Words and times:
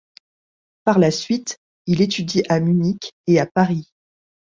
Par 0.83 0.97
la 0.97 1.11
suite, 1.11 1.59
il 1.85 2.01
étudie 2.01 2.41
à 2.49 2.59
Munich 2.59 3.11
et 3.27 3.39
à 3.39 3.45
Paris. 3.45 3.85